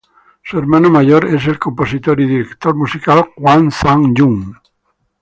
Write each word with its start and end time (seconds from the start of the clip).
Su 0.41 0.57
hermano 0.57 0.89
menor 0.89 1.25
es 1.27 1.45
el 1.45 1.59
compositor 1.59 2.19
y 2.21 2.25
director 2.25 2.73
musical 2.75 3.29
Hwang 3.37 3.69
Sang-jun. 3.69 4.57